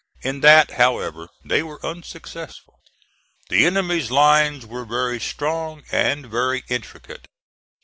[0.23, 2.79] In that, however, they were unsuccessful.
[3.49, 7.27] The enemy's lines were very strong and very intricate.